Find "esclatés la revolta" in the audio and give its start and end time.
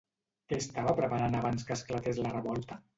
1.79-2.85